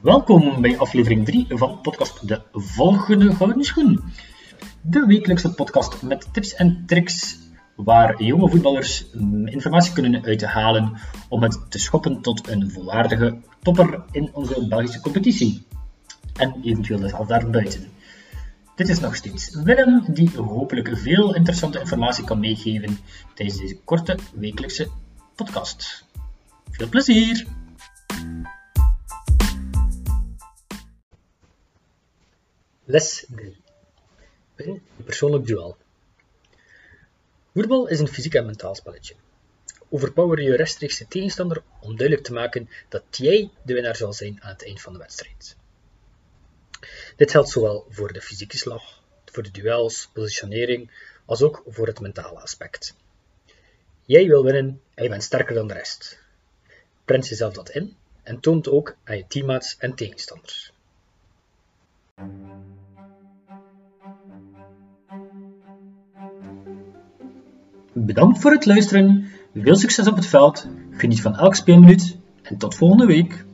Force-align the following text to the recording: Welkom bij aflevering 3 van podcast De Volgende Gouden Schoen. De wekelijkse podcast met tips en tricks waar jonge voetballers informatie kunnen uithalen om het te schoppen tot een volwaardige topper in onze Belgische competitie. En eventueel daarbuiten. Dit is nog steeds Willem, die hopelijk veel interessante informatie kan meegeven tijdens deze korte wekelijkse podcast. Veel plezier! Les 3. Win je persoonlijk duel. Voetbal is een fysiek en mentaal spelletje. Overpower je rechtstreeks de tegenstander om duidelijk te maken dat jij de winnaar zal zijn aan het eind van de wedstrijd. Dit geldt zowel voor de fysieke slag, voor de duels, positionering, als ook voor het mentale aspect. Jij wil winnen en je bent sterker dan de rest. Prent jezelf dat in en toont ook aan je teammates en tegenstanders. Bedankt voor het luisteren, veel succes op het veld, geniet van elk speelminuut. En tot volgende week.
Welkom 0.00 0.60
bij 0.60 0.78
aflevering 0.78 1.24
3 1.24 1.46
van 1.48 1.80
podcast 1.80 2.28
De 2.28 2.42
Volgende 2.52 3.34
Gouden 3.34 3.64
Schoen. 3.64 4.02
De 4.82 5.06
wekelijkse 5.06 5.54
podcast 5.54 6.02
met 6.02 6.28
tips 6.32 6.54
en 6.54 6.82
tricks 6.86 7.38
waar 7.76 8.22
jonge 8.22 8.50
voetballers 8.50 9.10
informatie 9.44 9.92
kunnen 9.92 10.24
uithalen 10.24 10.92
om 11.28 11.42
het 11.42 11.70
te 11.70 11.78
schoppen 11.78 12.22
tot 12.22 12.48
een 12.48 12.70
volwaardige 12.70 13.38
topper 13.62 14.02
in 14.10 14.30
onze 14.32 14.68
Belgische 14.68 15.00
competitie. 15.00 15.66
En 16.36 16.60
eventueel 16.62 17.26
daarbuiten. 17.26 17.88
Dit 18.74 18.88
is 18.88 19.00
nog 19.00 19.16
steeds 19.16 19.62
Willem, 19.62 20.04
die 20.08 20.30
hopelijk 20.36 20.98
veel 20.98 21.34
interessante 21.34 21.80
informatie 21.80 22.24
kan 22.24 22.40
meegeven 22.40 22.98
tijdens 23.34 23.58
deze 23.58 23.80
korte 23.84 24.18
wekelijkse 24.34 24.88
podcast. 25.34 26.04
Veel 26.70 26.88
plezier! 26.88 27.57
Les 32.90 33.24
3. 33.28 33.56
Win 34.56 34.82
je 34.96 35.02
persoonlijk 35.04 35.46
duel. 35.46 35.76
Voetbal 37.54 37.88
is 37.88 38.00
een 38.00 38.08
fysiek 38.08 38.34
en 38.34 38.46
mentaal 38.46 38.74
spelletje. 38.74 39.14
Overpower 39.88 40.42
je 40.42 40.56
rechtstreeks 40.56 40.98
de 40.98 41.06
tegenstander 41.08 41.62
om 41.80 41.96
duidelijk 41.96 42.26
te 42.26 42.32
maken 42.32 42.68
dat 42.88 43.02
jij 43.10 43.50
de 43.62 43.74
winnaar 43.74 43.96
zal 43.96 44.12
zijn 44.12 44.42
aan 44.42 44.52
het 44.52 44.64
eind 44.64 44.80
van 44.80 44.92
de 44.92 44.98
wedstrijd. 44.98 45.56
Dit 47.16 47.30
geldt 47.30 47.48
zowel 47.48 47.86
voor 47.88 48.12
de 48.12 48.20
fysieke 48.20 48.56
slag, 48.56 49.02
voor 49.24 49.42
de 49.42 49.50
duels, 49.50 50.08
positionering, 50.12 50.90
als 51.24 51.42
ook 51.42 51.62
voor 51.66 51.86
het 51.86 52.00
mentale 52.00 52.40
aspect. 52.40 52.94
Jij 54.04 54.26
wil 54.26 54.44
winnen 54.44 54.82
en 54.94 55.02
je 55.02 55.08
bent 55.08 55.22
sterker 55.22 55.54
dan 55.54 55.68
de 55.68 55.74
rest. 55.74 56.18
Prent 57.04 57.28
jezelf 57.28 57.54
dat 57.54 57.70
in 57.70 57.96
en 58.22 58.40
toont 58.40 58.68
ook 58.68 58.96
aan 59.04 59.16
je 59.16 59.26
teammates 59.26 59.76
en 59.78 59.94
tegenstanders. 59.94 60.72
Bedankt 68.06 68.38
voor 68.38 68.50
het 68.50 68.66
luisteren, 68.66 69.24
veel 69.54 69.76
succes 69.76 70.08
op 70.08 70.16
het 70.16 70.26
veld, 70.26 70.68
geniet 70.90 71.20
van 71.20 71.36
elk 71.36 71.54
speelminuut. 71.54 72.16
En 72.42 72.56
tot 72.56 72.74
volgende 72.74 73.06
week. 73.06 73.44